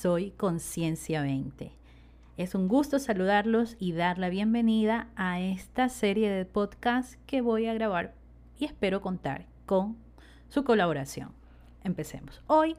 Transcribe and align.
soy 0.00 0.30
Conciencia 0.30 1.20
20. 1.20 1.72
Es 2.38 2.54
un 2.54 2.68
gusto 2.68 2.98
saludarlos 2.98 3.76
y 3.78 3.92
dar 3.92 4.16
la 4.16 4.30
bienvenida 4.30 5.08
a 5.14 5.40
esta 5.40 5.90
serie 5.90 6.30
de 6.30 6.46
podcast 6.46 7.16
que 7.26 7.42
voy 7.42 7.66
a 7.66 7.74
grabar 7.74 8.14
y 8.58 8.64
espero 8.64 9.02
contar 9.02 9.44
con 9.66 9.98
su 10.48 10.64
colaboración. 10.64 11.32
Empecemos. 11.84 12.40
Hoy 12.46 12.76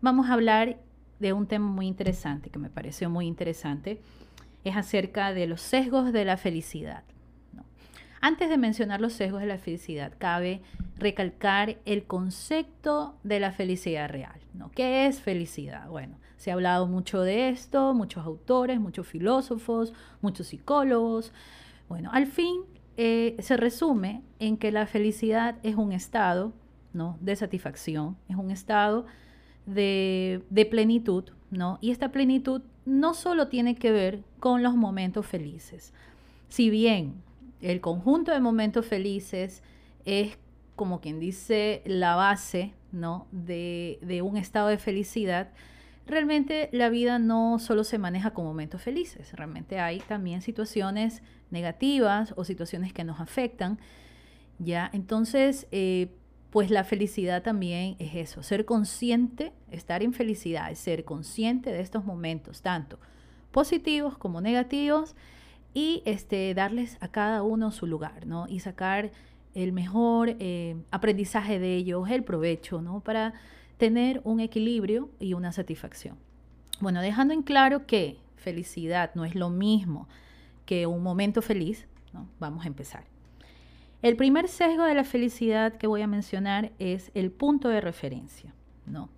vamos 0.00 0.30
a 0.30 0.32
hablar 0.32 0.78
de 1.20 1.34
un 1.34 1.46
tema 1.46 1.66
muy 1.66 1.86
interesante 1.86 2.48
que 2.48 2.58
me 2.58 2.70
pareció 2.70 3.10
muy 3.10 3.26
interesante. 3.26 4.00
Es 4.64 4.74
acerca 4.74 5.34
de 5.34 5.46
los 5.46 5.60
sesgos 5.60 6.10
de 6.10 6.24
la 6.24 6.38
felicidad. 6.38 7.04
Antes 8.24 8.48
de 8.48 8.56
mencionar 8.56 9.00
los 9.00 9.14
sesgos 9.14 9.40
de 9.40 9.48
la 9.48 9.58
felicidad, 9.58 10.12
cabe 10.16 10.62
recalcar 10.96 11.78
el 11.84 12.04
concepto 12.04 13.16
de 13.24 13.40
la 13.40 13.50
felicidad 13.50 14.08
real. 14.08 14.38
¿no? 14.54 14.70
¿Qué 14.70 15.06
es 15.06 15.20
felicidad? 15.20 15.88
Bueno, 15.88 16.18
se 16.36 16.52
ha 16.52 16.54
hablado 16.54 16.86
mucho 16.86 17.22
de 17.22 17.48
esto, 17.48 17.94
muchos 17.94 18.24
autores, 18.24 18.78
muchos 18.78 19.08
filósofos, 19.08 19.92
muchos 20.20 20.46
psicólogos. 20.46 21.32
Bueno, 21.88 22.10
al 22.12 22.28
fin 22.28 22.60
eh, 22.96 23.34
se 23.40 23.56
resume 23.56 24.22
en 24.38 24.56
que 24.56 24.70
la 24.70 24.86
felicidad 24.86 25.56
es 25.64 25.74
un 25.74 25.90
estado 25.90 26.52
¿no? 26.92 27.18
de 27.20 27.34
satisfacción, 27.34 28.16
es 28.28 28.36
un 28.36 28.52
estado 28.52 29.04
de, 29.66 30.44
de 30.48 30.64
plenitud, 30.64 31.24
¿no? 31.50 31.78
Y 31.80 31.90
esta 31.90 32.12
plenitud 32.12 32.62
no 32.84 33.14
solo 33.14 33.48
tiene 33.48 33.74
que 33.74 33.90
ver 33.90 34.22
con 34.38 34.62
los 34.62 34.76
momentos 34.76 35.26
felices. 35.26 35.92
Si 36.48 36.70
bien 36.70 37.14
el 37.62 37.80
conjunto 37.80 38.32
de 38.32 38.40
momentos 38.40 38.86
felices 38.86 39.62
es 40.04 40.38
como 40.76 41.00
quien 41.00 41.20
dice 41.20 41.82
la 41.86 42.16
base 42.16 42.74
¿no? 42.92 43.26
de, 43.30 43.98
de 44.02 44.22
un 44.22 44.36
estado 44.36 44.68
de 44.68 44.78
felicidad, 44.78 45.50
realmente 46.06 46.68
la 46.72 46.88
vida 46.88 47.18
no 47.18 47.58
solo 47.58 47.84
se 47.84 47.98
maneja 47.98 48.32
con 48.32 48.44
momentos 48.44 48.82
felices, 48.82 49.32
realmente 49.32 49.78
hay 49.78 50.00
también 50.00 50.42
situaciones 50.42 51.22
negativas 51.50 52.34
o 52.36 52.44
situaciones 52.44 52.92
que 52.92 53.04
nos 53.04 53.20
afectan, 53.20 53.78
¿ya? 54.58 54.90
Entonces, 54.92 55.68
eh, 55.70 56.08
pues 56.50 56.70
la 56.70 56.84
felicidad 56.84 57.42
también 57.42 57.96
es 57.98 58.14
eso, 58.14 58.42
ser 58.42 58.64
consciente, 58.64 59.52
estar 59.70 60.02
en 60.02 60.12
felicidad, 60.12 60.70
es 60.70 60.78
ser 60.78 61.04
consciente 61.04 61.72
de 61.72 61.80
estos 61.80 62.04
momentos, 62.04 62.62
tanto 62.62 62.98
positivos 63.52 64.18
como 64.18 64.40
negativos, 64.40 65.14
y 65.74 66.02
este, 66.04 66.54
darles 66.54 66.98
a 67.00 67.08
cada 67.08 67.42
uno 67.42 67.70
su 67.70 67.86
lugar, 67.86 68.26
¿no? 68.26 68.46
Y 68.48 68.60
sacar 68.60 69.10
el 69.54 69.72
mejor 69.72 70.36
eh, 70.38 70.76
aprendizaje 70.90 71.58
de 71.58 71.76
ellos, 71.76 72.08
el 72.10 72.24
provecho, 72.24 72.80
¿no? 72.80 73.00
Para 73.00 73.34
tener 73.78 74.20
un 74.24 74.40
equilibrio 74.40 75.10
y 75.18 75.34
una 75.34 75.52
satisfacción. 75.52 76.16
Bueno, 76.80 77.00
dejando 77.00 77.34
en 77.34 77.42
claro 77.42 77.86
que 77.86 78.18
felicidad 78.36 79.12
no 79.14 79.24
es 79.24 79.34
lo 79.34 79.50
mismo 79.50 80.08
que 80.66 80.86
un 80.86 81.02
momento 81.02 81.42
feliz, 81.42 81.86
¿no? 82.12 82.28
Vamos 82.38 82.64
a 82.64 82.68
empezar. 82.68 83.04
El 84.02 84.16
primer 84.16 84.48
sesgo 84.48 84.84
de 84.84 84.94
la 84.94 85.04
felicidad 85.04 85.76
que 85.76 85.86
voy 85.86 86.02
a 86.02 86.06
mencionar 86.06 86.72
es 86.78 87.10
el 87.14 87.30
punto 87.30 87.68
de 87.68 87.80
referencia, 87.80 88.52
¿no? 88.84 89.08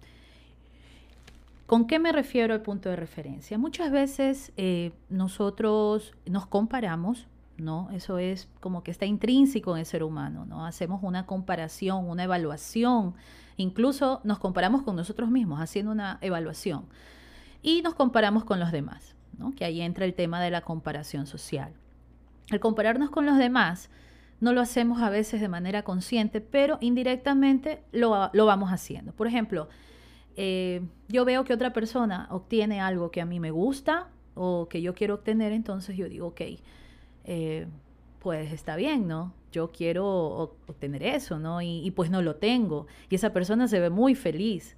¿Con 1.75 1.89
qué 1.89 1.99
me 1.99 2.13
refiero 2.13 2.55
al 2.55 2.63
punto 2.63 2.89
de 2.89 2.95
referencia? 2.95 3.59
Muchas 3.59 3.91
veces 3.91 4.53
eh, 4.57 4.93
nosotros 5.09 6.15
nos 6.25 6.47
comparamos, 6.47 7.27
¿no? 7.57 7.89
Eso 7.91 8.19
es 8.19 8.49
como 8.61 8.85
que 8.85 8.93
está 8.93 9.07
intrínseco 9.07 9.73
en 9.73 9.81
el 9.81 9.85
ser 9.85 10.05
humano, 10.05 10.47
¿no? 10.47 10.67
Hacemos 10.67 11.03
una 11.03 11.27
comparación, 11.27 12.09
una 12.09 12.23
evaluación, 12.23 13.17
incluso 13.57 14.21
nos 14.23 14.39
comparamos 14.39 14.85
con 14.85 14.95
nosotros 14.95 15.33
mismos 15.33 15.61
haciendo 15.61 15.91
una 15.91 16.19
evaluación 16.21 16.85
y 17.61 17.83
nos 17.83 17.97
comparamos 17.97 18.45
con 18.45 18.61
los 18.61 18.71
demás, 18.71 19.17
¿no? 19.37 19.53
Que 19.53 19.65
ahí 19.65 19.81
entra 19.81 20.05
el 20.05 20.15
tema 20.15 20.41
de 20.41 20.53
la 20.53 20.61
comparación 20.61 21.27
social. 21.27 21.73
Al 22.53 22.61
compararnos 22.61 23.11
con 23.11 23.27
los 23.27 23.37
demás, 23.37 23.91
no 24.39 24.53
lo 24.53 24.61
hacemos 24.61 25.03
a 25.03 25.11
veces 25.11 25.41
de 25.41 25.49
manera 25.49 25.83
consciente, 25.83 26.41
pero 26.41 26.79
indirectamente 26.81 27.83
lo, 27.91 28.31
lo 28.33 28.47
vamos 28.47 28.71
haciendo. 28.71 29.11
Por 29.11 29.27
ejemplo, 29.27 29.69
eh, 30.37 30.83
yo 31.09 31.25
veo 31.25 31.45
que 31.45 31.53
otra 31.53 31.73
persona 31.73 32.27
obtiene 32.31 32.81
algo 32.81 33.11
que 33.11 33.21
a 33.21 33.27
mí 33.27 33.41
me 33.41 33.51
gusta 33.51 34.09
o 34.35 34.69
que 34.69 34.83
yo 34.83 34.95
quiero 34.95 35.15
obtener, 35.15 35.53
entonces 35.53 35.97
yo 35.97 36.09
digo, 36.09 36.29
ok, 36.29 36.41
eh, 37.25 37.67
pues 38.19 38.53
está 38.53 38.77
bien, 38.77 39.07
¿no? 39.07 39.33
Yo 39.53 39.71
quiero 39.71 40.57
obtener 40.67 41.03
eso, 41.03 41.39
¿no? 41.39 41.63
Y, 41.63 41.91
pues 41.95 42.11
no 42.11 42.23
lo 42.23 42.37
tengo. 42.37 42.87
Y 43.09 43.15
esa 43.15 43.33
persona 43.33 43.69
se 43.69 43.79
ve 43.79 43.91
muy 43.91 44.15
feliz. 44.15 44.77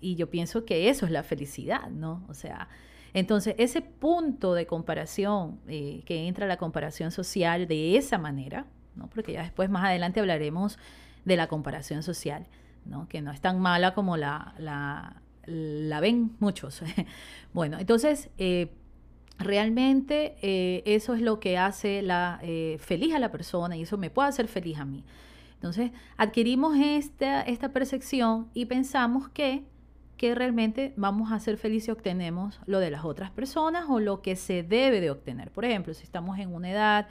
Y 0.00 0.14
yo 0.14 0.30
pienso 0.30 0.64
que 0.64 0.88
eso 0.88 1.06
es 1.06 1.12
la 1.12 1.22
felicidad, 1.24 1.88
¿no? 1.90 2.24
O 2.28 2.34
sea, 2.34 2.68
entonces 3.14 3.54
ese 3.58 3.82
punto 3.82 4.54
de 4.54 4.66
comparación, 4.66 5.58
eh, 5.66 6.02
que 6.04 6.28
entra 6.28 6.46
la 6.46 6.56
comparación 6.56 7.10
social 7.10 7.66
de 7.66 7.96
esa 7.96 8.18
manera, 8.18 8.66
¿no? 8.94 9.08
Porque 9.08 9.32
ya 9.32 9.42
después 9.42 9.70
más 9.70 9.84
adelante 9.84 10.20
hablaremos 10.20 10.78
de 11.24 11.36
la 11.36 11.48
comparación 11.48 12.02
social 12.02 12.46
que 13.08 13.22
no 13.22 13.30
es 13.30 13.40
tan 13.40 13.60
mala 13.60 13.94
como 13.94 14.16
la, 14.16 14.54
la, 14.58 16.00
ven 16.00 16.32
muchos. 16.40 16.82
bueno, 17.52 17.78
entonces, 17.78 18.30
eh, 18.38 18.72
realmente 19.38 20.36
eh, 20.42 20.82
eso 20.86 21.14
es 21.14 21.20
lo 21.20 21.40
que 21.40 21.58
hace 21.58 22.02
la, 22.02 22.38
eh, 22.42 22.78
feliz 22.80 23.14
a 23.14 23.18
la 23.18 23.30
persona 23.30 23.76
y 23.76 23.82
eso 23.82 23.98
me 23.98 24.10
puede 24.10 24.28
hacer 24.28 24.48
feliz 24.48 24.78
a 24.78 24.84
mí. 24.84 25.04
Entonces, 25.54 25.92
adquirimos 26.16 26.76
esta, 26.76 27.42
esta 27.42 27.72
percepción 27.72 28.48
y 28.52 28.66
pensamos 28.66 29.28
que, 29.28 29.64
que 30.16 30.34
realmente 30.34 30.92
vamos 30.96 31.30
a 31.30 31.38
ser 31.38 31.56
felices 31.56 31.88
y 31.88 31.90
obtenemos 31.92 32.60
lo 32.66 32.80
de 32.80 32.90
las 32.90 33.04
otras 33.04 33.30
personas 33.30 33.86
o 33.88 34.00
lo 34.00 34.22
que 34.22 34.34
se 34.34 34.62
debe 34.62 35.00
de 35.00 35.10
obtener. 35.10 35.50
Por 35.50 35.64
ejemplo, 35.64 35.94
si 35.94 36.02
estamos 36.02 36.38
en 36.38 36.52
una 36.52 36.70
edad 36.70 37.08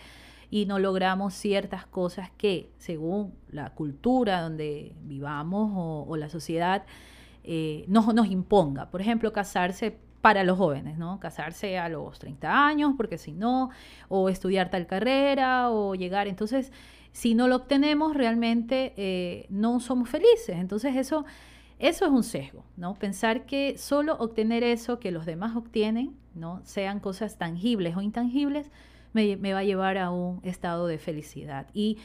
y 0.51 0.66
no 0.66 0.78
logramos 0.78 1.34
ciertas 1.34 1.88
cosas 1.88 2.29
que, 2.38 2.69
según 2.78 3.34
la 3.50 3.73
cultura 3.73 4.41
donde 4.41 4.94
vivamos 5.01 5.72
o, 6.07 6.17
la 6.17 6.29
sociedad, 6.29 6.84
eh, 7.44 7.85
nos, 7.88 8.13
nos 8.13 8.28
imponga. 8.28 8.91
Por 8.91 9.00
ejemplo, 9.01 9.31
casarse 9.31 9.97
para 10.19 10.44
los 10.44 10.57
jóvenes, 10.57 10.97
¿no? 10.97 11.19
Casarse 11.22 11.79
a 11.79 11.88
los 11.88 12.19
30 12.19 12.67
años, 12.67 12.94
porque 12.97 13.17
si 13.17 13.31
no, 13.31 13.69
o 14.09 14.28
estudiar 14.28 14.69
tal 14.69 14.88
carrera, 14.88 15.72
o 15.72 15.95
llegar. 15.95 16.28
Entonces, 16.28 16.73
si 17.13 17.33
no 17.33 17.47
lo 17.47 17.56
obtenemos, 17.56 18.13
realmente 18.13 18.94
eh, 18.97 19.47
no 19.50 19.79
somos 19.79 20.09
felices. 20.09 20.57
Entonces, 20.57 20.97
eso, 20.97 21.25
eso 21.79 22.06
es 22.06 22.12
un 22.12 22.23
sesgo, 22.23 22.66
¿no? 22.75 22.94
Pensar 22.95 23.45
que 23.45 23.78
solo 23.78 24.16
obtener 24.18 24.63
eso 24.63 25.00
que 25.00 25.12
los 25.12 25.25
demás 25.25 25.56
obtienen, 25.56 26.16
¿no? 26.35 26.62
Sean 26.66 27.00
cosas 27.00 27.38
tangibles 27.38 27.95
o 27.95 28.01
intangibles, 28.01 28.69
me, 29.13 29.35
va 29.53 29.59
a 29.59 29.63
llevar 29.63 29.97
a 29.97 30.11
un 30.11 30.39
estado 30.44 30.88
de 30.88 30.97
felicidad. 30.97 31.67
Y, 31.73 31.97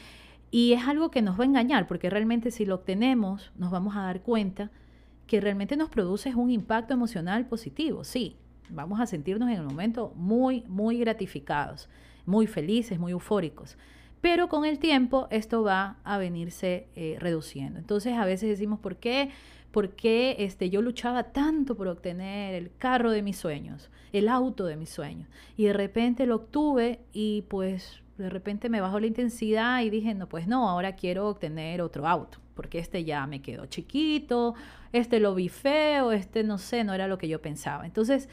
y 0.51 0.73
es 0.73 0.87
algo 0.87 1.11
que 1.11 1.23
nos 1.23 1.39
va 1.39 1.45
a 1.45 1.47
engañar, 1.47 1.87
porque 1.87 2.11
realmente 2.11 2.51
si 2.51 2.67
lo 2.67 2.77
obtenemos, 2.77 3.53
nos 3.57 3.71
vamos 3.71 3.97
a 3.97 4.03
dar 4.03 4.23
cuenta 4.23 4.71
que 5.27 5.41
realmente 5.41 5.77
nos 5.77 5.91
produce 5.91 6.35
un 6.35 6.51
impacto 6.51 6.95
emocional 6.95 7.47
positivo. 7.47 8.05
Sí, 8.05 8.37
vamos 8.71 9.01
a 9.01 9.07
sentirnos 9.07 9.49
en 9.49 9.57
el 9.57 9.63
momento 9.63 10.13
muy, 10.15 10.63
muy 10.69 10.99
gratificados, 10.99 11.89
muy 12.25 12.47
felices, 12.47 12.99
muy 12.99 13.13
eufóricos. 13.13 13.77
Pero 14.21 14.49
con 14.49 14.65
el 14.65 14.79
tiempo 14.79 15.29
esto 15.31 15.63
va 15.63 15.99
a 16.05 16.19
venirse 16.19 16.89
eh, 16.97 17.17
reduciendo. 17.21 17.79
Entonces 17.79 18.15
a 18.15 18.25
veces 18.25 18.49
decimos, 18.49 18.81
¿por 18.81 18.97
qué? 18.97 19.31
¿Por 19.77 19.91
qué 19.91 20.37
este, 20.39 20.71
yo 20.71 20.81
luchaba 20.81 21.33
tanto 21.33 21.77
por 21.77 21.87
obtener 21.87 22.55
el 22.55 22.71
carro 22.79 23.11
de 23.11 23.21
mis 23.21 23.37
sueños? 23.37 23.91
el 24.19 24.31
auto 24.31 24.65
de 24.65 24.77
mis 24.77 24.89
sueños. 24.89 25.29
Y 25.59 25.65
de 25.65 25.75
repente 25.75 26.25
lo 26.25 26.37
obtuve 26.37 27.01
y 27.13 27.43
pues 27.49 28.03
de 28.17 28.31
repente 28.31 28.71
me 28.71 28.81
bajó 28.81 28.99
la 28.99 29.09
intensidad 29.09 29.83
y 29.83 29.91
dije, 29.91 30.15
no, 30.15 30.31
pues 30.31 30.47
no, 30.47 30.71
ahora 30.71 30.97
quiero 30.97 31.29
obtener 31.29 31.83
otro 31.83 32.07
auto, 32.07 32.39
porque 32.55 32.79
este 32.79 33.05
ya 33.05 33.27
me 33.27 33.43
quedó 33.43 33.67
chiquito, 33.67 34.55
este 34.93 35.21
lo 35.21 35.35
vi 35.35 35.51
feo, 35.51 36.13
este 36.13 36.43
no 36.43 36.57
sé, 36.57 36.83
no 36.83 36.95
era 36.95 37.07
lo 37.07 37.19
que 37.19 37.29
yo 37.29 37.43
pensaba. 37.43 37.85
Entonces, 37.85 38.31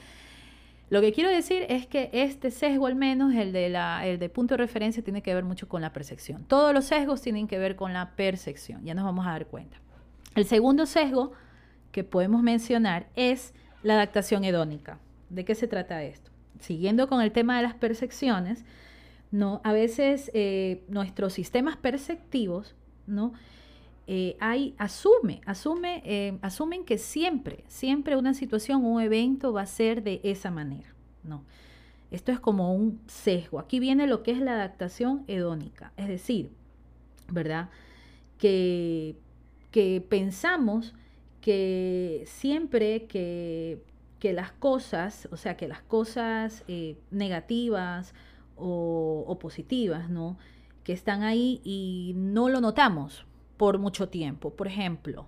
lo 0.89 1.01
que 1.01 1.11
quiero 1.11 1.29
decir 1.29 1.65
es 1.67 1.87
que 1.87 2.09
este 2.13 2.51
sesgo, 2.51 2.87
al 2.87 2.95
menos 2.95 3.35
el 3.35 3.51
de, 3.51 3.67
la, 3.67 4.07
el 4.07 4.19
de 4.19 4.29
punto 4.29 4.53
de 4.53 4.59
referencia, 4.59 5.03
tiene 5.03 5.21
que 5.21 5.35
ver 5.35 5.43
mucho 5.43 5.67
con 5.67 5.81
la 5.81 5.91
percepción. 5.91 6.45
Todos 6.45 6.73
los 6.73 6.85
sesgos 6.85 7.21
tienen 7.21 7.47
que 7.47 7.57
ver 7.57 7.75
con 7.75 7.91
la 7.91 8.15
percepción, 8.15 8.85
ya 8.85 8.93
nos 8.93 9.03
vamos 9.03 9.27
a 9.27 9.31
dar 9.31 9.47
cuenta. 9.47 9.82
El 10.35 10.45
segundo 10.45 10.85
sesgo 10.85 11.31
que 11.91 12.03
podemos 12.03 12.41
mencionar 12.41 13.07
es 13.15 13.53
la 13.83 13.93
adaptación 13.93 14.43
hedónica. 14.43 14.99
¿De 15.29 15.45
qué 15.45 15.55
se 15.55 15.67
trata 15.67 16.03
esto? 16.03 16.31
Siguiendo 16.59 17.07
con 17.07 17.21
el 17.21 17.31
tema 17.31 17.57
de 17.57 17.63
las 17.63 17.75
percepciones, 17.75 18.65
¿no? 19.31 19.61
a 19.63 19.73
veces 19.73 20.31
eh, 20.33 20.83
nuestros 20.87 21.33
sistemas 21.33 21.77
perceptivos 21.77 22.75
¿no? 23.07 23.33
Eh, 24.05 24.35
asume, 24.77 25.41
asume, 25.45 26.01
eh, 26.05 26.37
asumen 26.41 26.83
que 26.83 26.97
siempre, 26.97 27.63
siempre 27.67 28.17
una 28.17 28.33
situación, 28.33 28.83
un 28.83 29.01
evento 29.01 29.53
va 29.53 29.61
a 29.61 29.65
ser 29.65 30.03
de 30.03 30.19
esa 30.23 30.51
manera. 30.51 30.93
¿no? 31.23 31.43
Esto 32.11 32.31
es 32.31 32.39
como 32.39 32.75
un 32.75 32.99
sesgo. 33.07 33.59
Aquí 33.59 33.79
viene 33.79 34.07
lo 34.07 34.23
que 34.23 34.31
es 34.31 34.39
la 34.39 34.53
adaptación 34.53 35.23
hedónica, 35.27 35.93
es 35.95 36.07
decir, 36.07 36.51
¿verdad? 37.29 37.69
Que, 38.37 39.15
que 39.73 39.99
pensamos 40.07 40.93
que 41.41 42.23
siempre 42.25 43.07
que 43.07 43.83
que 44.23 44.31
las 44.31 44.53
cosas, 44.53 45.27
o 45.33 45.35
sea, 45.35 45.57
que 45.57 45.67
las 45.67 45.81
cosas 45.81 46.63
eh, 46.69 46.97
negativas 47.11 48.13
o, 48.55 49.37
positivas, 49.41 50.09
¿no? 50.09 50.37
Que 50.85 50.93
están 50.93 51.23
ahí 51.23 51.59
y 51.65 52.13
no 52.15 52.47
lo 52.47 52.61
notamos 52.61 53.25
por 53.57 53.79
mucho 53.79 54.07
tiempo. 54.07 54.51
Por 54.51 54.67
ejemplo, 54.67 55.25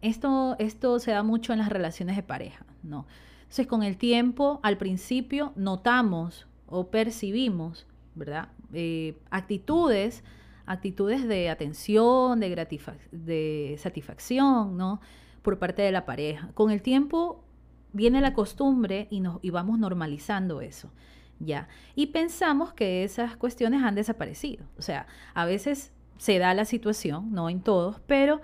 esto, 0.00 0.56
esto 0.58 0.98
se 0.98 1.10
da 1.10 1.22
mucho 1.22 1.52
en 1.52 1.58
las 1.58 1.68
relaciones 1.68 2.16
de 2.16 2.22
pareja, 2.22 2.64
¿no? 2.82 3.06
Entonces, 3.40 3.66
con 3.66 3.82
el 3.82 3.98
tiempo, 3.98 4.60
al 4.62 4.78
principio, 4.78 5.52
notamos 5.54 6.46
o 6.68 6.86
percibimos, 6.88 7.86
¿verdad? 8.14 8.48
Eh, 8.72 9.18
actitudes, 9.28 10.24
actitudes 10.66 11.26
de 11.26 11.48
atención, 11.48 12.40
de, 12.40 12.68
de 13.12 13.76
satisfacción, 13.78 14.76
¿no? 14.76 15.00
Por 15.42 15.58
parte 15.58 15.82
de 15.82 15.92
la 15.92 16.04
pareja. 16.04 16.50
Con 16.54 16.70
el 16.70 16.82
tiempo 16.82 17.44
viene 17.92 18.20
la 18.20 18.34
costumbre 18.34 19.08
y, 19.10 19.20
nos, 19.20 19.38
y 19.42 19.50
vamos 19.50 19.78
normalizando 19.78 20.60
eso. 20.60 20.90
¿ya? 21.38 21.68
Y 21.94 22.06
pensamos 22.06 22.72
que 22.72 23.04
esas 23.04 23.36
cuestiones 23.36 23.82
han 23.82 23.94
desaparecido. 23.94 24.64
O 24.78 24.82
sea, 24.82 25.06
a 25.34 25.44
veces 25.44 25.92
se 26.18 26.38
da 26.38 26.54
la 26.54 26.64
situación, 26.64 27.32
no 27.32 27.48
en 27.50 27.60
todos, 27.60 28.00
pero 28.06 28.40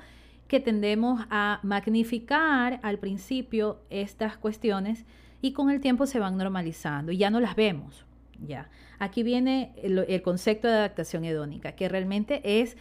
que 0.49 0.61
tendemos 0.61 1.25
a 1.31 1.61
magnificar 1.63 2.79
al 2.83 2.99
principio 2.99 3.81
estas 3.89 4.37
cuestiones 4.37 5.07
y 5.41 5.53
con 5.53 5.71
el 5.71 5.81
tiempo 5.81 6.07
se 6.07 6.19
van 6.21 6.37
normalizando 6.37 7.11
y 7.13 7.17
ya 7.17 7.31
no 7.31 7.41
las 7.41 7.57
vemos. 7.57 8.05
Ya. 8.47 8.69
Aquí 8.99 9.23
viene 9.23 9.73
el, 9.83 10.23
concepto 10.23 10.69
de 10.69 10.75
adaptación 10.75 11.25
hedónica, 11.25 11.73
que 11.73 11.89
realmente 11.89 12.61
es, 12.61 12.77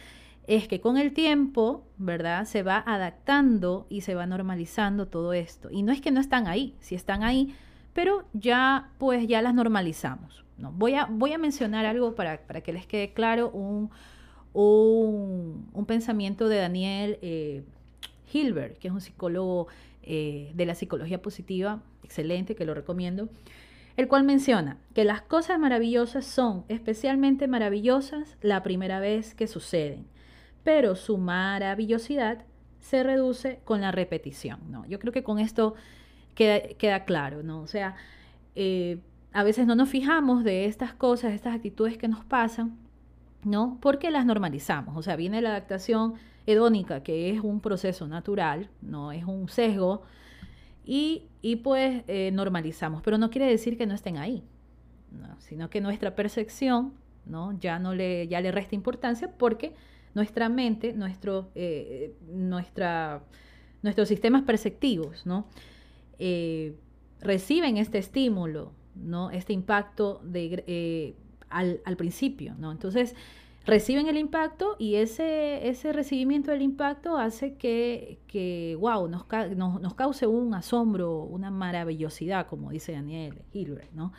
es 0.46 0.68
que 0.68 0.80
con 0.80 0.96
el 0.96 1.12
tiempo, 1.12 1.86
¿verdad? 1.98 2.44
Se 2.44 2.62
va 2.62 2.82
adaptando 2.84 3.86
y 3.88 4.00
se 4.00 4.14
va 4.14 4.26
normalizando 4.26 5.06
todo 5.06 5.32
esto. 5.32 5.68
Y 5.70 5.82
no 5.82 5.92
es 5.92 6.00
que 6.00 6.10
no 6.10 6.20
están 6.20 6.46
ahí, 6.46 6.76
si 6.80 6.94
están 6.94 7.22
ahí, 7.22 7.54
pero 7.92 8.24
ya 8.32 8.90
pues 8.98 9.26
ya 9.26 9.42
las 9.42 9.54
normalizamos. 9.54 10.44
¿no? 10.58 10.72
Voy, 10.72 10.94
a, 10.94 11.06
voy 11.06 11.32
a 11.32 11.38
mencionar 11.38 11.86
algo 11.86 12.14
para, 12.14 12.46
para 12.46 12.60
que 12.60 12.72
les 12.72 12.86
quede 12.86 13.12
claro, 13.12 13.50
un, 13.50 13.90
un, 14.52 15.84
pensamiento 15.86 16.48
de 16.48 16.56
Daniel 16.56 17.18
eh, 17.22 17.64
Hilbert, 18.32 18.78
que 18.78 18.88
es 18.88 18.94
un 18.94 19.00
psicólogo 19.00 19.68
eh, 20.02 20.52
de 20.54 20.66
la 20.66 20.74
psicología 20.74 21.20
positiva, 21.20 21.82
excelente, 22.02 22.54
que 22.54 22.64
lo 22.64 22.74
recomiendo, 22.74 23.28
el 23.96 24.08
cual 24.08 24.24
menciona 24.24 24.78
que 24.94 25.04
las 25.04 25.22
cosas 25.22 25.58
maravillosas 25.58 26.24
son 26.24 26.64
especialmente 26.68 27.48
maravillosas 27.48 28.36
la 28.40 28.62
primera 28.62 29.00
vez 29.00 29.34
que 29.34 29.46
suceden, 29.46 30.06
pero 30.64 30.94
su 30.96 31.18
maravillosidad 31.18 32.44
se 32.78 33.02
reduce 33.02 33.60
con 33.64 33.80
la 33.80 33.92
repetición. 33.92 34.60
¿no? 34.70 34.84
Yo 34.86 34.98
creo 34.98 35.12
que 35.12 35.22
con 35.22 35.38
esto 35.38 35.74
queda, 36.34 37.04
claro, 37.04 37.42
¿no? 37.42 37.60
O 37.60 37.66
sea, 37.66 37.94
eh, 38.54 38.98
a 39.32 39.44
veces 39.44 39.66
no 39.66 39.74
nos 39.74 39.88
fijamos 39.88 40.44
de 40.44 40.66
estas 40.66 40.94
cosas, 40.94 41.32
estas 41.32 41.54
actitudes 41.54 41.96
que 41.96 42.08
nos 42.08 42.24
pasan, 42.24 42.78
¿no? 43.44 43.78
Porque 43.80 44.10
las 44.10 44.26
normalizamos. 44.26 44.96
O 44.96 45.02
sea, 45.02 45.16
viene 45.16 45.40
la 45.40 45.50
adaptación 45.50 46.14
hedónica, 46.46 47.02
que 47.02 47.30
es 47.30 47.40
un 47.40 47.60
proceso 47.60 48.06
natural, 48.06 48.70
no 48.80 49.12
es 49.12 49.24
un 49.24 49.48
sesgo, 49.48 50.02
y, 50.84 51.28
pues 51.62 52.02
eh, 52.08 52.30
normalizamos. 52.32 53.02
Pero 53.02 53.18
no 53.18 53.30
quiere 53.30 53.46
decir 53.46 53.76
que 53.76 53.86
no 53.86 53.94
estén 53.94 54.16
ahí, 54.16 54.42
sino 55.38 55.70
que 55.70 55.80
nuestra 55.80 56.14
percepción 56.14 56.94
¿no? 57.26 57.58
ya 57.58 57.78
no 57.78 57.94
le, 57.94 58.26
ya 58.28 58.40
le 58.40 58.50
resta 58.50 58.74
importancia 58.74 59.30
porque 59.36 59.74
nuestra 60.14 60.48
mente, 60.48 60.92
nuestro, 60.92 61.50
eh, 61.54 62.14
nuestra, 62.30 63.22
nuestros 63.82 64.08
sistemas 64.08 64.42
perceptivos, 64.42 65.26
¿no? 65.26 65.46
Eh, 66.18 66.76
reciben 67.20 67.78
este 67.78 67.98
estímulo, 67.98 68.72
¿no? 68.94 69.30
Este 69.30 69.52
impacto 69.52 70.20
de, 70.24 70.64
eh, 70.66 71.14
al, 71.48 71.96
principio, 71.96 72.54
¿no? 72.58 72.72
Entonces, 72.72 73.14
reciben 73.64 74.08
el 74.08 74.16
impacto 74.16 74.76
y 74.78 74.96
ese, 74.96 75.68
ese 75.68 75.92
recibimiento 75.92 76.50
del 76.50 76.62
impacto 76.62 77.16
hace 77.16 77.54
que, 77.54 78.18
que 78.26 78.76
wow, 78.80 79.08
nos, 79.08 79.26
nos, 79.56 79.94
cause 79.94 80.26
un 80.26 80.54
asombro, 80.54 81.22
una 81.22 81.50
maravillosidad, 81.50 82.46
como 82.46 82.70
dice 82.70 82.92
Daniel 82.92 83.42
Hilbert, 83.52 83.92
¿no? 83.92 84.12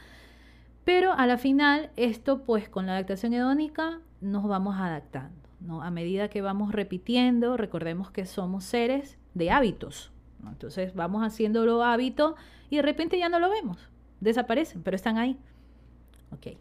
Pero 0.86 1.14
a 1.14 1.26
la 1.28 1.38
final, 1.38 1.92
esto 1.96 2.44
pues 2.44 2.70
con 2.70 2.86
la 2.86 2.94
adaptación 2.94 3.34
hedónica 3.34 4.00
nos 4.22 4.48
vamos 4.48 4.76
adaptando, 4.78 5.50
¿no? 5.60 5.82
A 5.82 5.92
medida 5.92 6.30
que 6.30 6.42
vamos 6.42 6.74
repitiendo, 6.74 7.58
recordemos 7.58 8.12
que 8.12 8.26
somos 8.26 8.64
seres 8.64 9.18
de 9.34 9.52
hábitos, 9.52 10.12
entonces 10.46 10.94
vamos 10.94 11.24
haciéndolo 11.24 11.84
hábito 11.84 12.36
y 12.70 12.78
de 12.78 12.82
repente 12.82 13.18
ya 13.18 13.30
no 13.30 13.40
lo 13.40 13.50
vemos. 13.50 13.90
Desaparecen, 14.20 14.84
pero 14.84 14.96
están 14.96 15.18
ahí. 15.18 15.38
Ok. 16.32 16.58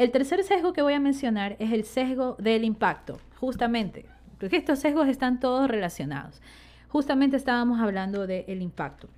El 0.00 0.12
tercer 0.12 0.42
sesgo 0.44 0.72
que 0.72 0.80
voy 0.80 0.94
a 0.94 0.98
mencionar 0.98 1.56
es 1.58 1.72
el 1.72 1.84
sesgo 1.84 2.34
del 2.38 2.64
impacto, 2.64 3.18
justamente, 3.36 4.06
porque 4.38 4.56
estos 4.56 4.78
sesgos 4.78 5.08
están 5.08 5.40
todos 5.40 5.68
relacionados. 5.68 6.40
Justamente 6.88 7.36
estábamos 7.36 7.80
hablando 7.80 8.26
del 8.26 8.62
impacto. 8.62 9.10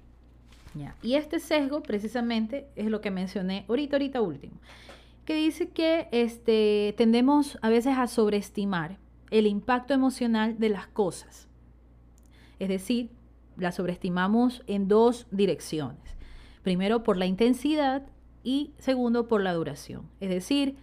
Y 1.01 1.15
este 1.15 1.39
sesgo 1.39 1.85
precisamente 1.85 2.67
es 2.75 2.87
lo 2.87 3.01
que 3.01 3.13
mencioné 3.13 3.65
ahorita, 3.69 3.95
ahorita 3.95 4.21
último, 4.23 4.55
que 5.25 5.37
dice 5.37 5.69
que 5.69 6.09
este, 6.11 6.97
tendemos 6.97 7.61
a 7.63 7.69
veces 7.69 7.97
a 7.97 8.09
sobreestimar 8.09 8.99
el 9.31 9.47
impacto 9.47 9.95
emocional 9.95 10.59
de 10.59 10.71
las 10.71 10.89
cosas. 10.89 11.47
Es 12.59 12.69
decir, 12.69 13.09
la 13.57 13.71
sobreestimamos 13.71 14.65
en 14.67 14.89
dos 14.89 15.29
direcciones. 15.31 16.17
Primero, 16.65 17.05
por 17.05 17.19
la 17.19 17.27
intensidad 17.27 18.03
y 18.43 18.73
segundo, 18.79 19.29
por 19.29 19.43
la 19.43 19.53
duración. 19.53 20.09
Es 20.21 20.29
decir, 20.29 20.77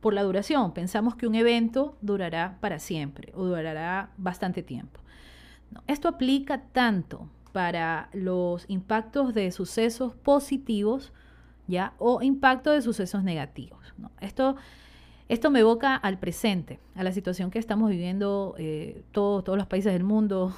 por 0.00 0.14
la 0.14 0.22
duración. 0.22 0.72
Pensamos 0.72 1.16
que 1.16 1.26
un 1.26 1.34
evento 1.34 1.96
durará 2.00 2.58
para 2.60 2.78
siempre 2.78 3.32
o 3.34 3.44
durará 3.44 4.10
bastante 4.16 4.62
tiempo. 4.62 5.00
esto 5.86 6.08
aplica 6.08 6.62
tanto 6.72 7.28
para 7.52 8.08
los 8.12 8.64
impactos 8.68 9.34
de 9.34 9.50
sucesos 9.50 10.14
positivos 10.14 11.12
¿ya? 11.66 11.92
o 11.98 12.22
impacto 12.22 12.70
de 12.70 12.82
sucesos 12.82 13.22
negativos. 13.22 13.94
Esto, 14.20 14.56
esto 15.28 15.50
me 15.50 15.60
evoca 15.60 15.94
al 15.94 16.18
presente, 16.18 16.78
a 16.94 17.02
la 17.02 17.12
situación 17.12 17.50
que 17.50 17.58
estamos 17.58 17.90
viviendo 17.90 18.54
eh, 18.58 19.02
todos 19.12 19.56
los 19.56 19.66
países 19.66 19.92
del 19.92 20.04
mundo 20.04 20.54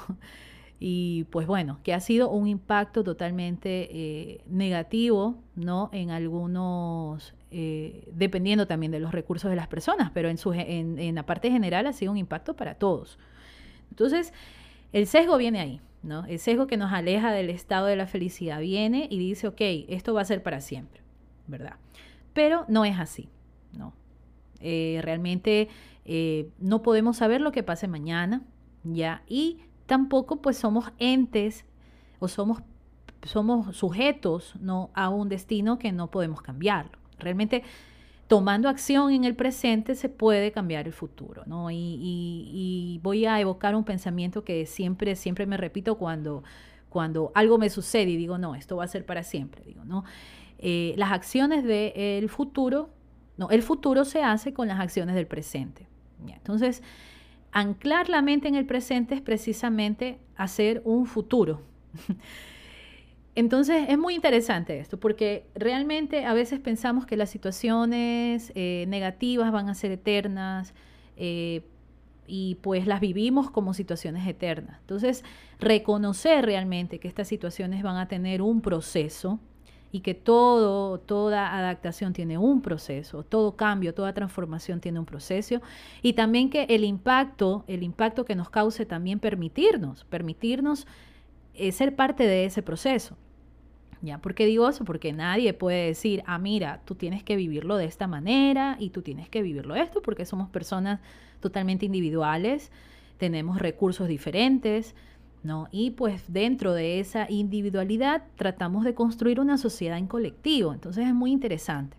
y 0.82 1.24
pues 1.24 1.46
bueno, 1.46 1.78
que 1.84 1.92
ha 1.92 2.00
sido 2.00 2.30
un 2.30 2.48
impacto 2.48 3.04
totalmente 3.04 3.88
eh, 3.92 4.40
negativo, 4.46 5.36
¿no? 5.54 5.90
En 5.92 6.10
algunos, 6.10 7.34
eh, 7.50 8.08
dependiendo 8.14 8.66
también 8.66 8.90
de 8.90 8.98
los 8.98 9.12
recursos 9.12 9.50
de 9.50 9.56
las 9.56 9.68
personas, 9.68 10.10
pero 10.14 10.30
en, 10.30 10.38
su, 10.38 10.54
en, 10.54 11.14
la 11.14 11.26
parte 11.26 11.50
general 11.50 11.86
ha 11.86 11.92
sido 11.92 12.12
un 12.12 12.16
impacto 12.16 12.56
para 12.56 12.76
todos. 12.76 13.18
Entonces, 13.90 14.32
el 14.94 15.06
sesgo 15.06 15.36
viene 15.36 15.60
ahí, 15.60 15.80
¿no? 16.02 16.24
El 16.24 16.38
sesgo 16.38 16.66
que 16.66 16.78
nos 16.78 16.94
aleja 16.94 17.30
del 17.30 17.50
estado 17.50 17.86
de 17.86 17.96
la 17.96 18.06
felicidad 18.06 18.58
viene 18.60 19.06
y 19.10 19.18
dice, 19.18 19.48
ok, 19.48 19.60
esto 19.60 20.14
va 20.14 20.22
a 20.22 20.24
ser 20.24 20.42
para 20.42 20.62
siempre, 20.62 21.02
¿verdad? 21.46 21.76
Pero 22.32 22.64
no 22.68 22.86
es 22.86 22.98
así, 22.98 23.28
¿no? 23.76 23.92
Eh, 24.60 25.00
realmente 25.02 25.68
no 26.58 26.82
podemos 26.82 27.18
saber 27.18 27.40
lo 27.42 27.52
que 27.52 27.62
pase 27.62 27.86
mañana, 27.86 28.42
¿ya? 28.82 29.22
Y 29.28 29.58
tampoco 29.90 30.36
pues 30.36 30.56
somos 30.56 30.92
entes 31.00 31.64
o 32.20 32.28
somos, 32.28 32.62
somos 33.24 33.76
sujetos 33.76 34.54
¿no? 34.60 34.90
a 34.94 35.08
un 35.08 35.28
destino 35.28 35.80
que 35.80 35.90
no 35.90 36.12
podemos 36.12 36.42
cambiarlo. 36.42 36.96
Realmente 37.18 37.64
tomando 38.28 38.68
acción 38.68 39.10
en 39.10 39.24
el 39.24 39.34
presente 39.34 39.96
se 39.96 40.08
puede 40.08 40.52
cambiar 40.52 40.86
el 40.86 40.92
futuro, 40.92 41.42
¿no? 41.46 41.72
Y, 41.72 43.00
voy 43.02 43.26
a 43.26 43.40
evocar 43.40 43.74
un 43.74 43.82
pensamiento 43.82 44.44
que 44.44 44.64
siempre, 44.64 45.16
siempre 45.16 45.44
me 45.44 45.56
repito 45.56 45.98
cuando, 45.98 46.44
cuando 46.88 47.32
algo 47.34 47.58
me 47.58 47.68
sucede 47.68 48.10
y 48.10 48.16
digo, 48.16 48.38
no, 48.38 48.54
esto 48.54 48.76
va 48.76 48.84
a 48.84 48.86
ser 48.86 49.04
para 49.04 49.24
siempre, 49.24 49.64
digo, 49.64 49.84
¿no? 49.84 50.04
Eh, 50.58 50.94
las 50.98 51.10
acciones 51.10 51.64
del 51.64 52.28
futuro, 52.28 52.90
no, 53.36 53.50
el 53.50 53.64
futuro 53.64 54.04
se 54.04 54.22
hace 54.22 54.54
con 54.54 54.68
las 54.68 54.78
acciones 54.78 55.16
del 55.16 55.26
presente. 55.26 55.88
Entonces, 56.28 56.80
anclar 57.52 58.08
la 58.08 58.22
mente 58.22 58.48
en 58.48 58.54
el 58.54 58.66
presente 58.66 59.14
es 59.14 59.20
precisamente 59.20 60.18
hacer 60.36 60.82
un 60.84 61.06
futuro. 61.06 61.62
Entonces 63.34 63.86
es 63.88 63.98
muy 63.98 64.14
interesante 64.14 64.80
esto, 64.80 64.98
porque 64.98 65.46
realmente 65.54 66.26
a 66.26 66.34
veces 66.34 66.58
pensamos 66.60 67.06
que 67.06 67.16
las 67.16 67.30
situaciones 67.30 68.52
eh, 68.54 68.84
negativas 68.88 69.52
van 69.52 69.68
a 69.68 69.74
ser 69.74 69.92
eternas 69.92 70.74
eh, 71.16 71.62
y 72.26 72.56
pues 72.56 72.86
las 72.86 73.00
vivimos 73.00 73.50
como 73.50 73.72
situaciones 73.72 74.26
eternas. 74.26 74.78
Entonces, 74.80 75.24
reconocer 75.58 76.44
realmente 76.44 76.98
que 76.98 77.08
estas 77.08 77.28
situaciones 77.28 77.82
van 77.82 77.96
a 77.96 78.08
tener 78.08 78.42
un 78.42 78.60
proceso, 78.60 79.40
y 79.92 80.00
que 80.00 80.14
todo, 80.14 80.98
toda 80.98 81.56
adaptación 81.56 82.12
tiene 82.12 82.38
un 82.38 82.62
proceso, 82.62 83.24
todo 83.24 83.56
cambio, 83.56 83.94
toda 83.94 84.12
transformación 84.12 84.80
tiene 84.80 84.98
un 84.98 85.06
proceso 85.06 85.60
y 86.02 86.12
también 86.12 86.50
que 86.50 86.64
el 86.64 86.84
impacto, 86.84 87.64
el 87.66 87.82
impacto 87.82 88.24
que 88.24 88.36
nos 88.36 88.50
cause 88.50 88.86
también 88.86 89.18
permitirnos, 89.18 90.04
permitirnos 90.04 90.86
eh, 91.54 91.72
ser 91.72 91.96
parte 91.96 92.26
de 92.26 92.44
ese 92.44 92.62
proceso. 92.62 93.16
¿Ya? 94.02 94.16
¿Por 94.16 94.34
qué 94.34 94.46
digo 94.46 94.66
eso? 94.66 94.86
Porque 94.86 95.12
nadie 95.12 95.52
puede 95.52 95.88
decir, 95.88 96.22
ah, 96.24 96.38
mira, 96.38 96.80
tú 96.86 96.94
tienes 96.94 97.22
que 97.22 97.36
vivirlo 97.36 97.76
de 97.76 97.84
esta 97.84 98.06
manera 98.06 98.76
y 98.80 98.90
tú 98.90 99.02
tienes 99.02 99.28
que 99.28 99.42
vivirlo 99.42 99.74
esto, 99.74 100.00
porque 100.00 100.24
somos 100.24 100.48
personas 100.48 101.00
totalmente 101.40 101.84
individuales, 101.84 102.72
tenemos 103.18 103.58
recursos 103.58 104.08
diferentes, 104.08 104.94
¿no? 105.42 105.68
Y 105.70 105.92
pues 105.92 106.24
dentro 106.28 106.74
de 106.74 107.00
esa 107.00 107.26
individualidad 107.30 108.24
tratamos 108.36 108.84
de 108.84 108.94
construir 108.94 109.40
una 109.40 109.58
sociedad 109.58 109.98
en 109.98 110.06
colectivo, 110.06 110.72
entonces 110.72 111.06
es 111.06 111.14
muy 111.14 111.32
interesante. 111.32 111.96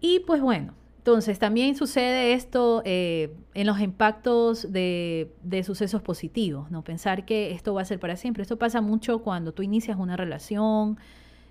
Y 0.00 0.20
pues 0.20 0.42
bueno, 0.42 0.74
entonces 0.98 1.38
también 1.38 1.76
sucede 1.76 2.32
esto 2.32 2.82
eh, 2.84 3.36
en 3.54 3.66
los 3.66 3.80
impactos 3.80 4.72
de, 4.72 5.32
de, 5.42 5.62
sucesos 5.62 6.02
positivos, 6.02 6.70
¿no? 6.70 6.82
Pensar 6.82 7.24
que 7.24 7.52
esto 7.52 7.74
va 7.74 7.82
a 7.82 7.84
ser 7.84 8.00
para 8.00 8.16
siempre. 8.16 8.42
Esto 8.42 8.58
pasa 8.58 8.80
mucho 8.80 9.20
cuando 9.20 9.52
tú 9.52 9.62
inicias 9.62 9.98
una 9.98 10.16
relación 10.16 10.98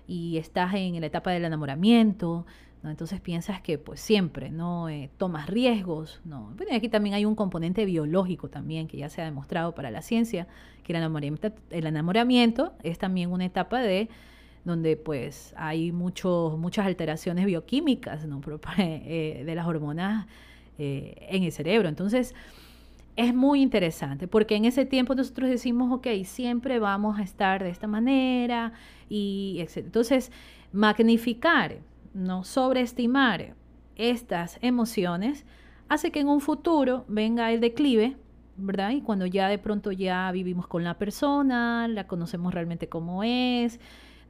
y 0.06 0.38
estás 0.38 0.74
en 0.74 1.00
la 1.00 1.06
etapa 1.06 1.30
del 1.30 1.44
enamoramiento, 1.44 2.46
entonces 2.90 3.20
piensas 3.20 3.60
que 3.60 3.78
pues 3.78 4.00
siempre, 4.00 4.50
¿no? 4.50 4.88
Eh, 4.88 5.10
tomas 5.16 5.48
riesgos, 5.48 6.20
¿no? 6.24 6.54
Aquí 6.72 6.88
también 6.88 7.14
hay 7.14 7.24
un 7.24 7.34
componente 7.34 7.84
biológico 7.84 8.48
también 8.48 8.88
que 8.88 8.96
ya 8.98 9.08
se 9.08 9.22
ha 9.22 9.24
demostrado 9.24 9.74
para 9.74 9.90
la 9.90 10.02
ciencia, 10.02 10.46
que 10.82 10.92
el 10.92 10.96
enamoramiento, 10.96 11.52
el 11.70 11.86
enamoramiento 11.86 12.72
es 12.82 12.98
también 12.98 13.32
una 13.32 13.44
etapa 13.44 13.80
de 13.80 14.08
donde 14.64 14.96
pues 14.96 15.54
hay 15.56 15.92
muchos, 15.92 16.58
muchas 16.58 16.86
alteraciones 16.86 17.46
bioquímicas 17.46 18.26
¿no? 18.26 18.40
Eh, 18.78 19.42
de 19.46 19.54
las 19.54 19.66
hormonas 19.66 20.26
eh, 20.78 21.26
en 21.30 21.44
el 21.44 21.52
cerebro. 21.52 21.88
Entonces, 21.88 22.34
es 23.16 23.34
muy 23.34 23.62
interesante 23.62 24.26
porque 24.26 24.56
en 24.56 24.64
ese 24.64 24.86
tiempo 24.86 25.14
nosotros 25.14 25.48
decimos, 25.48 25.92
ok, 25.92 26.08
siempre 26.24 26.78
vamos 26.78 27.18
a 27.18 27.22
estar 27.22 27.62
de 27.62 27.70
esta 27.70 27.86
manera 27.86 28.72
y 29.08 29.58
etc. 29.60 29.78
Entonces, 29.78 30.32
magnificar 30.72 31.78
no 32.14 32.44
sobreestimar 32.44 33.54
estas 33.96 34.58
emociones 34.62 35.44
hace 35.88 36.10
que 36.10 36.20
en 36.20 36.28
un 36.28 36.40
futuro 36.40 37.04
venga 37.08 37.52
el 37.52 37.60
declive, 37.60 38.16
¿verdad? 38.56 38.90
Y 38.90 39.02
cuando 39.02 39.26
ya 39.26 39.48
de 39.48 39.58
pronto 39.58 39.92
ya 39.92 40.30
vivimos 40.32 40.66
con 40.66 40.84
la 40.84 40.94
persona, 40.94 41.86
la 41.88 42.06
conocemos 42.06 42.54
realmente 42.54 42.88
como 42.88 43.22
es, 43.22 43.80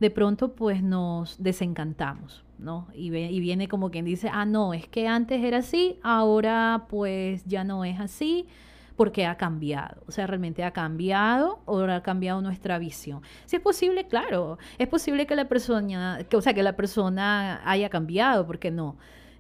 de 0.01 0.11
pronto 0.11 0.55
pues 0.55 0.83
nos 0.83 1.43
desencantamos, 1.43 2.45
¿no? 2.59 2.89
Y, 2.95 3.15
y 3.15 3.41
viene 3.41 3.69
como 3.69 3.91
quien 3.91 4.05
dice, 4.05 4.29
ah, 4.33 4.45
no, 4.45 4.75
es 4.75 4.89
que 4.89 5.07
antes 5.07 5.45
era 5.45 5.59
así, 5.59 5.99
ahora 6.03 6.87
pues 6.89 7.45
ya 7.45 7.65
no 7.65 7.85
es 7.85 8.01
así 8.01 8.47
porque 8.97 9.27
ha 9.27 9.37
cambiado. 9.37 10.03
O 10.07 10.13
sea, 10.13 10.27
realmente 10.27 10.65
ha 10.65 10.73
cambiado 10.73 11.61
o 11.65 11.81
ha 11.81 12.03
cambiado 12.03 12.41
nuestra 12.41 12.79
visión. 12.79 13.23
Si 13.47 13.57
es 13.57 13.63
posible, 13.63 14.07
claro, 14.07 14.59
es 14.79 14.89
posible 14.89 15.27
que 15.27 15.37
la 15.37 15.49
persona, 15.49 16.21
que, 16.29 16.37
o 16.37 16.41
sea, 16.41 16.55
que 16.55 16.63
la 16.63 16.77
persona 16.77 17.61
haya 17.65 17.89
cambiado, 17.89 18.47
porque 18.47 18.71
no. 18.71 18.97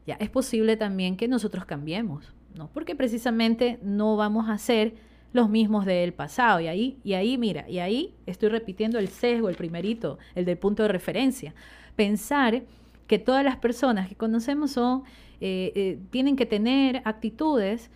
Ya, 0.06 0.14
es 0.14 0.28
posible 0.28 0.76
también 0.76 1.16
que 1.16 1.28
nosotros 1.28 1.64
cambiemos, 1.64 2.34
¿no? 2.54 2.68
Porque 2.74 2.94
precisamente 2.94 3.78
no 3.82 4.16
vamos 4.16 4.50
a 4.50 4.58
ser 4.58 4.94
los 5.32 5.48
mismos 5.48 5.86
del 5.86 6.12
pasado. 6.12 6.60
Y 6.60 6.68
ahí, 6.68 6.98
y 7.04 7.14
ahí, 7.14 7.38
mira, 7.38 7.68
y 7.68 7.78
ahí 7.78 8.14
estoy 8.26 8.50
repitiendo 8.50 8.98
el 8.98 9.08
sesgo, 9.08 9.48
el 9.48 9.56
primerito, 9.56 10.18
el 10.34 10.44
del 10.44 10.58
punto 10.58 10.82
de 10.82 10.88
referencia. 10.88 11.54
Pensar 11.96 12.62
que 13.06 13.18
todas 13.18 13.44
las 13.44 13.56
personas 13.56 14.08
que 14.08 14.14
conocemos 14.14 14.72
son, 14.72 15.04
eh, 15.40 15.72
eh, 15.74 15.98
tienen 16.10 16.36
que 16.36 16.46
tener 16.46 17.02
actitudes 17.04 17.90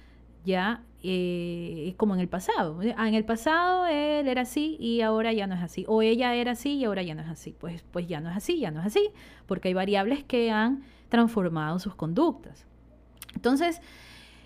ya 0.45 0.83
eh, 1.03 1.95
como 1.97 2.15
en 2.15 2.21
el 2.21 2.29
pasado. 2.29 2.81
Ah, 2.97 3.09
en 3.09 3.15
el 3.15 3.25
pasado 3.25 3.87
él 3.87 4.27
era 4.27 4.43
así 4.43 4.77
y 4.81 5.01
ahora 5.01 5.33
ya 5.33 5.47
no 5.47 5.55
es 5.55 5.63
así. 5.63 5.85
O 5.89 6.03
ella 6.03 6.35
era 6.35 6.53
así 6.53 6.75
y 6.75 6.85
ahora 6.85 7.03
ya 7.03 7.15
no 7.15 7.23
es 7.23 7.29
así. 7.29 7.55
Pues, 7.59 7.85
pues 7.91 8.07
ya 8.09 8.21
no 8.21 8.31
es 8.31 8.37
así, 8.37 8.59
ya 8.59 8.71
no 8.71 8.81
es 8.81 8.87
así, 8.87 9.11
porque 9.47 9.69
hay 9.69 9.75
variables 9.75 10.25
que 10.25 10.51
han 10.51 10.83
transformado 11.09 11.79
sus 11.79 11.95
conductas. 11.95 12.67
Entonces, 13.35 13.81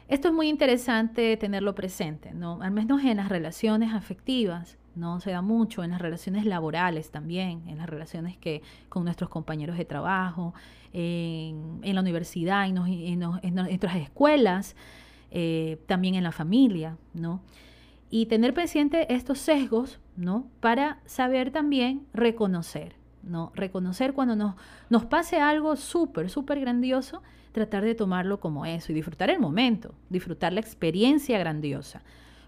esto 0.09 0.29
es 0.29 0.35
muy 0.35 0.49
interesante 0.49 1.37
tenerlo 1.39 1.75
presente, 1.75 2.35
¿no? 2.35 2.61
Al 2.61 2.71
menos 2.71 3.03
en 3.03 3.17
las 3.17 3.31
relaciones 3.31 3.95
afectivas, 3.95 4.77
¿no? 4.95 5.21
Se 5.21 5.31
da 5.31 5.41
mucho 5.41 5.83
en 5.83 5.91
las 5.91 6.03
relaciones 6.03 6.45
laborales 6.45 7.11
también, 7.11 7.63
en 7.67 7.79
las 7.79 7.89
relaciones 7.89 8.37
que 8.37 8.61
con 8.91 9.05
nuestros 9.05 9.31
compañeros 9.31 9.79
de 9.79 9.87
trabajo, 9.87 10.53
en, 10.93 11.81
la 11.83 12.01
universidad, 12.01 12.67
en, 12.67 12.77
en 12.77 13.55
nuestras 13.55 13.97
escuelas. 13.97 14.77
Eh, 15.35 15.79
también 15.87 16.15
en 16.15 16.25
la 16.25 16.31
familia, 16.31 16.99
¿no? 17.15 17.41
Y 18.11 18.27
tener 18.27 18.53
presente 18.53 19.15
estos 19.15 19.39
sesgos, 19.39 19.99
¿no? 20.15 20.47
Para 20.61 21.01
saber 21.07 21.51
también 21.51 22.07
reconocer, 22.13 22.97
¿no? 23.23 23.51
Reconocer 23.55 24.13
cuando 24.13 24.37
nos, 24.37 24.57
nos 24.91 25.07
pase 25.07 25.41
algo 25.41 25.77
súper, 25.77 26.29
súper 26.29 26.61
grandioso, 26.61 27.23
tratar 27.53 27.83
de 27.83 27.95
tomarlo 27.95 28.41
como 28.41 28.67
eso 28.67 28.93
y 28.93 28.95
disfrutar 28.95 29.31
el 29.31 29.41
momento, 29.41 29.95
disfrutar 30.11 30.53
la 30.53 30.61
experiencia 30.61 31.39
grandiosa. 31.39 32.03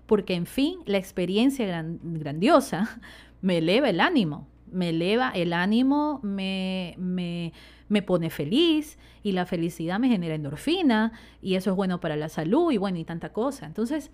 Porque, 0.05 0.35
en 0.35 0.45
fin, 0.45 0.81
la 0.85 0.99
experiencia 0.99 1.87
grandiosa 2.03 3.01
me 3.41 3.59
eleva 3.59 3.89
el 3.89 4.01
ánimo, 4.01 4.47
me 4.75 4.91
eleva 4.91 5.31
el 5.31 5.53
ánimo, 5.53 6.21
me, 6.23 6.95
me, 6.99 7.53
me 7.89 8.03
pone 8.03 8.31
feliz 8.31 8.99
y 9.23 9.33
la 9.33 9.47
felicidad 9.47 9.99
me 9.99 10.09
genera 10.09 10.35
endorfina 10.35 11.13
y 11.41 11.55
eso 11.55 11.71
es 11.71 11.77
bueno 11.77 12.01
para 12.01 12.17
la 12.17 12.29
salud 12.29 12.71
y 12.73 12.77
bueno 12.77 12.99
y 12.99 13.05
tanta 13.05 13.33
cosa. 13.33 13.67
Entonces, 13.67 14.11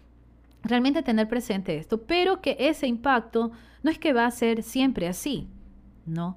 realmente 0.63 1.03
tener 1.03 1.29
presente 1.29 1.77
esto, 1.77 2.03
pero 2.03 2.41
que 2.41 2.57
ese 2.59 2.87
impacto 2.87 3.51
no 3.83 3.91
es 3.91 3.99
que 3.99 4.13
va 4.13 4.27
a 4.27 4.31
ser 4.31 4.63
siempre 4.63 5.09
así, 5.09 5.49
¿no? 6.07 6.37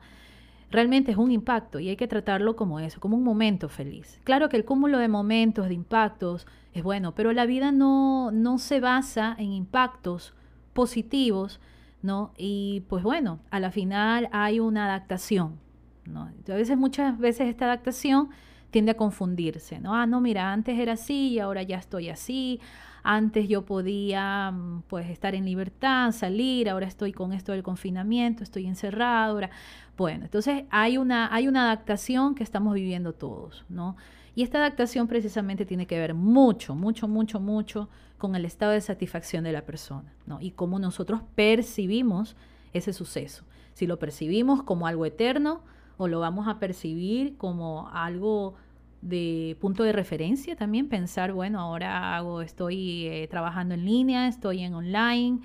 Realmente 0.72 1.12
es 1.12 1.18
un 1.18 1.32
impacto 1.32 1.80
y 1.80 1.90
hay 1.90 1.96
que 1.96 2.08
tratarlo 2.08 2.56
como 2.56 2.80
eso, 2.80 3.00
como 3.00 3.16
un 3.16 3.24
momento 3.24 3.70
feliz. 3.70 4.20
Claro 4.24 4.50
que 4.50 4.58
el 4.58 4.66
cúmulo 4.66 4.98
de 4.98 5.08
momentos, 5.08 5.68
de 5.68 5.76
impactos, 5.76 6.48
es 6.74 6.82
bueno, 6.82 7.14
pero 7.14 7.32
la 7.32 7.46
vida 7.46 7.72
no, 7.72 8.32
no 8.32 8.58
se 8.58 8.80
basa 8.80 9.36
en 9.38 9.52
impactos 9.52 10.34
positivos, 10.74 11.60
¿no? 12.04 12.34
Y 12.38 12.84
pues 12.90 13.04
bueno, 13.04 13.40
a 13.50 13.60
la 13.60 13.72
final 13.72 14.30
hay 14.32 14.60
una 14.60 14.86
adaptación, 14.86 15.60
¿no? 16.06 16.30
A 16.48 16.54
veces, 16.54 16.78
muchas 16.78 17.18
veces 17.18 17.48
esta 17.48 17.66
adaptación 17.66 18.30
tiende 18.70 18.92
a 18.92 18.98
confundirse, 18.98 19.80
¿no? 19.80 19.96
Ah, 19.96 20.06
no, 20.06 20.22
mira, 20.22 20.54
antes 20.54 20.78
era 20.78 20.94
así 20.94 21.30
y 21.30 21.40
ahora 21.40 21.64
ya 21.64 21.78
estoy 21.78 22.10
así. 22.10 22.60
Antes 23.04 23.48
yo 23.48 23.66
podía 23.66 24.52
mm, 24.52 24.84
pues 24.88 25.10
estar 25.10 25.34
en 25.34 25.46
libertad, 25.46 26.12
salir, 26.12 26.70
ahora 26.70 26.88
estoy 26.88 27.12
con 27.12 27.34
esto 27.34 27.52
del 27.52 27.64
confinamiento, 27.64 28.44
estoy 28.44 28.68
encerrado. 28.68 29.34
Ahora... 29.34 29.50
Bueno, 29.96 30.26
entonces 30.26 30.64
hay 30.72 30.98
una, 30.98 31.34
hay 31.34 31.48
una 31.48 31.66
adaptación 31.66 32.34
que 32.34 32.44
estamos 32.44 32.74
viviendo 32.74 33.14
todos, 33.14 33.64
¿no? 33.70 33.96
Y 34.36 34.44
esta 34.44 34.58
adaptación 34.58 35.08
precisamente 35.08 35.66
tiene 35.66 35.86
que 35.86 36.00
ver 36.00 36.14
mucho, 36.14 36.76
mucho, 36.76 37.08
mucho, 37.08 37.40
mucho 37.40 37.90
con 38.18 38.36
el 38.36 38.46
estado 38.46 38.72
de 38.72 38.82
satisfacción 38.82 39.44
de 39.44 39.52
la 39.52 39.66
persona, 39.66 40.14
¿no? 40.26 40.40
Y 40.42 40.52
cómo 40.52 40.80
nosotros 40.80 41.22
percibimos 41.36 42.36
ese 42.74 42.94
suceso. 42.94 43.46
Si 43.74 43.86
lo 43.86 44.00
percibimos 44.00 44.64
como 44.64 44.88
algo 44.88 45.06
eterno 45.06 45.62
o 45.98 46.08
lo 46.08 46.20
vamos 46.20 46.48
a 46.48 46.60
percibir 46.60 47.38
como 47.38 47.90
algo 47.90 48.56
de 49.02 49.58
punto 49.60 49.84
de 49.84 49.92
referencia 49.92 50.56
también, 50.56 50.88
pensar, 50.88 51.34
bueno, 51.34 51.60
ahora 51.60 52.24
estoy 52.44 53.08
eh, 53.08 53.28
trabajando 53.30 53.74
en 53.74 53.86
línea, 53.86 54.28
estoy 54.28 54.62
en 54.62 54.74
online 54.74 55.42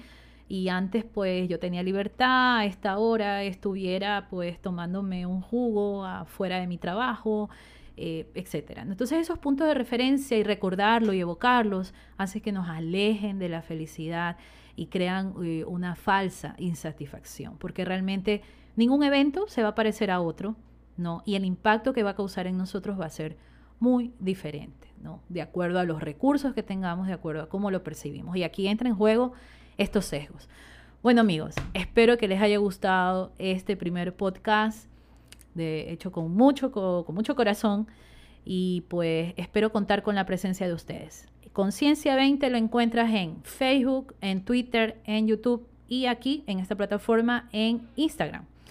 y 0.49 0.69
antes 0.69 1.05
pues 1.05 1.49
yo 1.49 1.59
tenía 1.59 1.83
libertad, 1.83 2.59
a 2.59 2.65
esta 2.65 2.99
hora 2.99 3.43
estuviera 3.43 4.29
pues 4.31 4.61
tomándome 4.61 5.27
un 5.27 5.43
jugo 5.43 6.05
afuera 6.05 6.61
de 6.61 6.67
mi 6.67 6.79
trabajo, 6.79 7.51
eh, 7.99 8.31
etcétera. 8.35 8.83
Entonces 8.83 9.19
esos 9.19 9.39
puntos 9.39 9.67
de 9.67 9.75
referencia 9.75 10.39
y 10.39 10.43
recordarlo 10.43 11.13
y 11.13 11.21
evocarlos 11.21 11.95
hace 12.17 12.41
que 12.41 12.53
nos 12.53 12.69
alejen 12.69 13.39
de 13.39 13.49
la 13.49 13.63
felicidad 13.63 14.37
y 14.77 14.87
crean 14.87 15.35
eh, 15.43 15.65
una 15.67 15.97
falsa 15.97 16.55
insatisfacción, 16.59 17.59
porque 17.59 17.85
realmente 17.85 18.43
Ningún 18.79 19.03
evento 19.03 19.49
se 19.49 19.65
va 19.65 19.71
a 19.71 19.75
parecer 19.75 20.09
a 20.09 20.21
otro, 20.21 20.55
¿no? 20.97 21.25
Y 21.27 21.35
el 21.35 21.45
impacto 21.45 21.93
que 21.93 22.05
va 22.05 22.11
a 22.11 22.15
causar 22.15 22.47
en 22.47 22.57
nosotros 22.57 22.97
va 22.97 23.07
a 23.07 23.11
ser 23.11 23.37
muy 23.81 24.15
diferente, 24.21 24.87
¿no? 25.03 25.21
De 25.29 25.43
acuerdo 25.43 25.81
a 25.81 25.85
los 25.85 26.01
recursos 26.01 26.55
que 26.55 26.63
tengamos, 26.63 27.09
de 27.09 27.13
acuerdo 27.13 27.43
a 27.43 27.49
cómo 27.49 27.73
lo 27.73 27.83
percibimos. 27.83 28.37
Y 28.37 28.45
aquí 28.45 28.69
entra 28.69 28.89
en 28.89 28.95
juego 28.95 29.33
estos 29.79 30.05
sesgos. 30.05 30.49
Bueno 31.03 31.23
amigos, 31.23 31.57
espero 31.75 32.19
que 32.19 32.29
les 32.29 32.41
haya 32.41 32.59
gustado 32.59 33.33
este 33.39 33.77
primer 33.77 34.15
podcast, 34.15 34.89
de, 35.59 35.93
hecho 35.93 36.11
con 36.11 36.35
mucho, 36.35 36.73
con, 36.73 37.05
con 37.05 37.15
mucho 37.15 37.37
corazón, 37.37 37.87
y 38.45 38.85
pues 38.89 39.35
espero 39.37 39.71
contar 39.71 40.03
con 40.03 40.15
la 40.15 40.25
presencia 40.25 40.67
de 40.67 40.73
ustedes. 40.73 41.29
Conciencia 41.53 42.17
20 42.17 42.49
lo 42.49 42.57
encuentras 42.57 43.13
en 43.13 43.43
Facebook, 43.43 44.15
en 44.23 44.45
Twitter, 44.45 45.01
en 45.05 45.27
YouTube 45.27 45.67
y 45.89 46.07
aquí 46.07 46.45
en 46.47 46.61
esta 46.61 46.77
plataforma 46.77 47.49
en 47.53 47.89
Instagram. 47.97 48.47